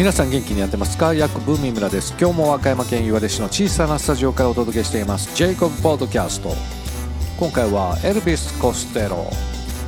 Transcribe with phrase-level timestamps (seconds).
[0.00, 1.12] 皆さん元気にやってますか？
[1.12, 2.16] ヤクブーミ村です。
[2.18, 5.36] 今日も和歌山県岩出市の小さなスタジオからお届けしています。
[5.36, 6.54] ジェイコブポッドキャスト
[7.38, 9.28] 今回はエルビス・コステロ。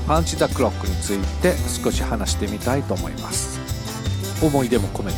[0.07, 3.59] パンチ・ザ・クロックについて少し話してみたいと思います。
[4.45, 5.17] 思い出も込めて。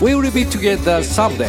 [0.00, 1.46] We'll be together someday.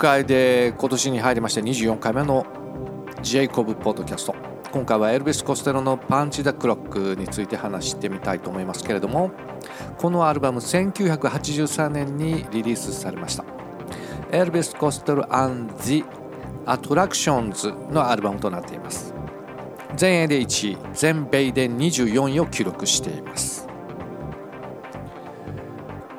[0.00, 2.46] 回で今年に入りまして24回目の
[3.20, 4.34] ジェイコブポッドキャスト。
[4.72, 9.30] 今回はエルビス・コステロのパンチ・ダ・クロックについて話してみたいと思いますけれども
[9.98, 13.44] このアルバム1983年にリリースされました。
[14.32, 16.02] エルビス・コステロ &The
[16.64, 19.12] Attractions のアルバムとなっています。
[19.96, 23.68] 全英で1位全米で24位を記録しています。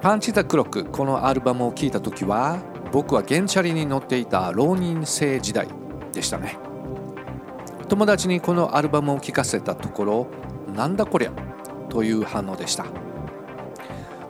[0.01, 2.59] パンチ・ダ・クロックこのアルバムを聴いた時は
[2.91, 5.67] 僕は原チャリに乗っていた浪人生時代
[6.11, 6.57] でしたね。
[7.87, 10.27] 友達にこのアルバムを聴かせたところ
[10.73, 11.31] なんだこりゃ
[11.89, 12.85] という反応でした。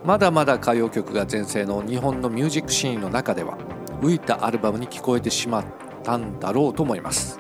[0.03, 3.57] まだまだ歌謡曲が全盛の日本のミュージックシーンの中では
[4.01, 5.65] 浮いたアルバムに聞こえてしまっ
[6.03, 7.39] たんだろうと思います。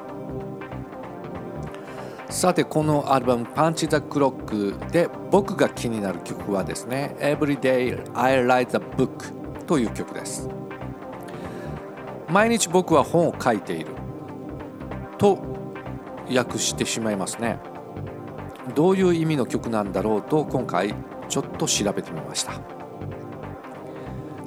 [2.29, 9.09] さてこのアルバム「パンチ・ザ・クロック」で僕が気になる曲はですね「Everyday I Write a Book」
[9.67, 10.60] という曲です。
[12.31, 13.87] 毎日僕は本を書いている。
[15.17, 15.37] と
[16.33, 17.59] 訳してしまいますね。
[18.73, 20.95] どういう意味の曲なんだろうと今回
[21.27, 22.53] ちょっと調べてみました。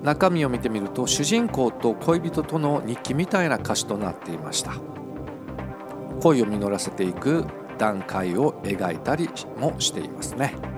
[0.02, 4.72] 中身を見てみると主人公と恋人との日記みたいな歌詞となっていました。
[6.22, 7.44] 恋を実らせていく
[7.76, 9.28] 段階を描いたり
[9.58, 10.73] もしていますね。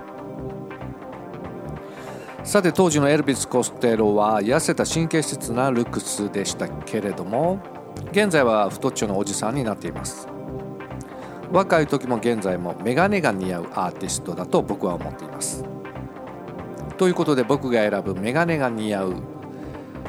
[2.47, 7.59] さて当時のエルビス・コステロは痩せた神経質なルックスでしたけれども
[8.13, 10.29] 現在は太っちょのおじさんになっています。
[11.51, 15.65] 若い時も現在もメガネが似合うアーティストだと僕は思っています。
[16.97, 19.15] ということで僕が選ぶメガネが似合う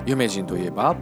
[0.06, 0.94] 有名人といえば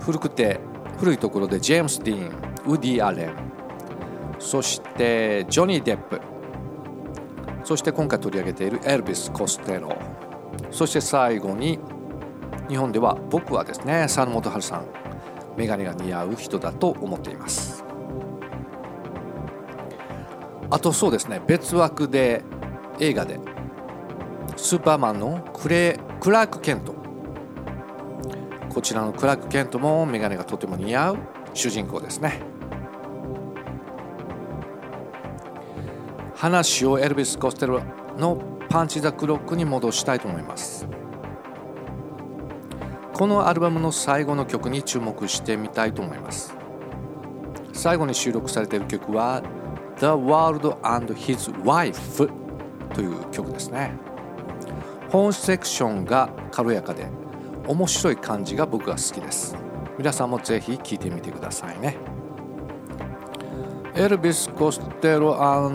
[0.00, 0.60] 古くて
[0.98, 3.34] 古いところでジェームス・ディーンウディ・アレン
[4.38, 6.20] そしてジョニー・デップ。
[7.64, 9.96] そして今回取り上げているエルビス・コステロ。
[10.70, 11.78] そして最後に
[12.68, 14.86] 日本では僕はですね佐野元春さん
[15.56, 17.84] メガネが似合う人だと思っています。
[20.70, 22.42] あとそうですね別枠で
[23.00, 23.40] 映画で
[24.56, 26.94] スーパーマンのクレクラーク・ケント。
[28.68, 31.18] こちらのクラーク・ケントもメガネがとても似合う
[31.54, 32.40] 主人公ですね。
[36.40, 37.82] 話をエルビス・コステロ
[38.16, 38.40] の
[38.70, 40.86] パンチ・ザ・クロックに戻したいと思います。
[43.12, 46.56] このアルバムの最後の曲に注目してみたいと思います。
[47.74, 49.42] 最後に収録されている曲は
[49.98, 52.30] The World and His Wife
[52.94, 53.92] という曲ですね。
[55.10, 57.06] 本セクションが軽やかで
[57.66, 59.54] 面白い感じが僕が好きです。
[59.98, 61.98] 皆さんもぜひ聴いてみてくださいね。
[63.94, 65.34] エルビス・コステロ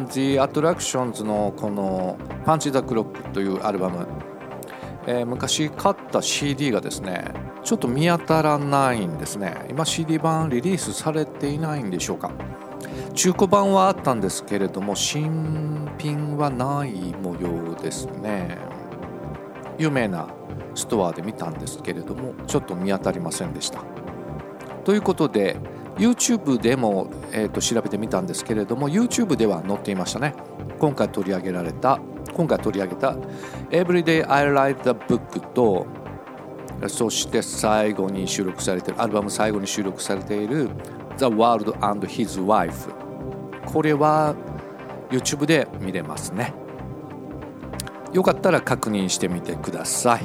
[0.09, 4.07] &The Attractions のこのパンチ・ザ・クロックというアルバム、
[5.05, 7.25] えー、昔買った CD がですね
[7.63, 9.65] ちょっと見当たらないんですね。
[9.69, 12.31] 今 CD 版リリースされていないんでしょうか。
[13.15, 16.91] 中古版はあったんですけれども新品はない
[17.21, 18.57] 模様ですね。
[19.77, 20.27] 有名な
[20.73, 23.83] ストアで見たんですけれどもちょっと見当たりませんでした。
[24.83, 25.57] ということで
[25.97, 30.35] YouTube でも、えー、と調べてみたんですけれども YouTube では載っていましたね。
[30.79, 31.99] 今回取り上げられた
[32.33, 33.15] 今回取り上げた
[33.69, 35.87] Everyday I Write the Book と
[36.87, 40.69] そして最後に収録されているアルバム最後に収録されている
[41.17, 42.93] The World and His Wife
[43.65, 44.35] これは
[45.09, 46.53] YouTube で見れますね。
[48.11, 50.21] よかったら確認してみてください。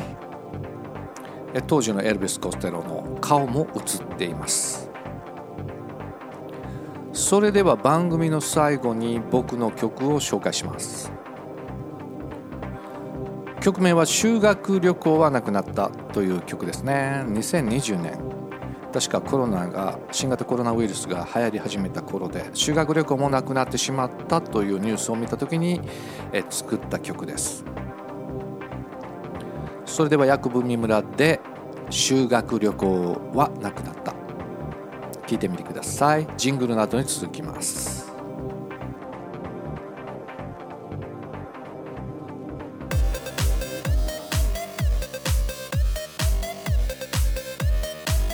[1.67, 4.90] 当時のエルビス・コステロの顔も映っています。
[7.13, 11.13] それでは番組の最後に僕の曲を紹介します。
[13.61, 17.25] 曲名は修学旅行はなくなったという曲ですね。
[17.27, 18.19] 2020年。
[18.93, 25.81] 確かコロナが新型コロナウイルスが流行り始めた頃で修学旅行もなくなってしまったというニュースを見た時に
[26.33, 27.65] え作った曲です。
[29.85, 31.41] それでは薬部三村で
[31.91, 34.15] 修学旅行はなくなった
[35.31, 38.11] 聞いてみてくださいジングルなどに続きます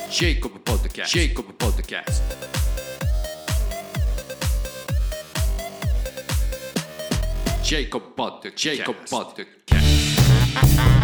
[0.08, 1.04] Jacob Podcast.
[1.12, 2.22] Jacob Podcast.
[7.62, 8.56] Jacob Podcast.
[8.56, 9.66] Jacob Podcast.
[10.64, 10.95] 修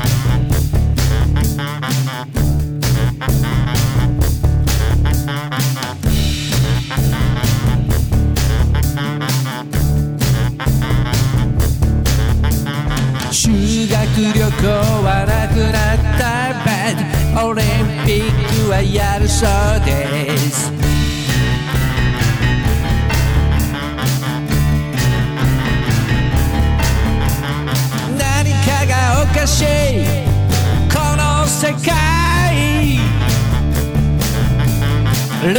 [35.45, 35.59] 利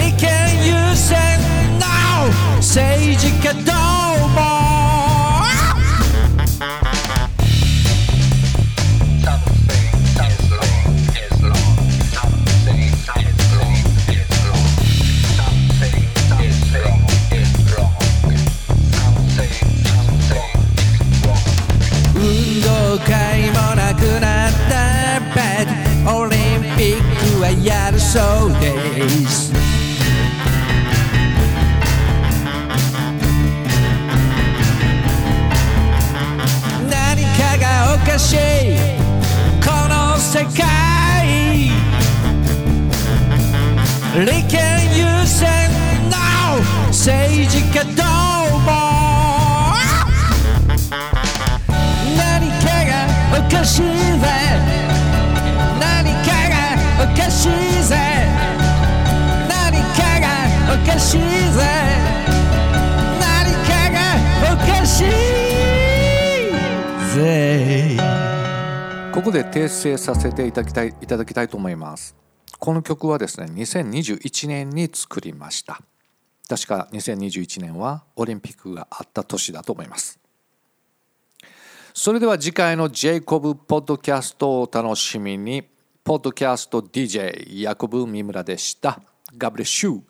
[44.25, 44.61] 利権
[44.95, 45.45] 優先
[46.09, 46.15] の
[46.87, 48.03] 政治家ど
[48.55, 48.69] うも。
[52.15, 52.91] 何かが
[53.37, 53.87] おかしいぜ。
[55.77, 56.55] 何かが
[57.03, 57.49] おかしい
[57.83, 57.91] ぜ。
[59.49, 60.25] 何かが
[60.73, 61.59] おかしいぜ。
[63.19, 63.97] 何かが
[64.53, 65.05] おかしい
[67.13, 67.97] ぜ。
[69.11, 72.22] ここで訂正させていただきたいいただきたいと思います。
[72.63, 75.81] この曲はですね2021年に作りました。
[76.47, 80.17] 確か2021年はオリンピックがあった年だと思います。
[81.93, 85.67] それでは次回のジェイコブポッドキャストをお楽しみに。
[86.05, 89.01] ポッドキャスト DJ ヤコブ三村でした。
[89.37, 90.01] ガブレシュー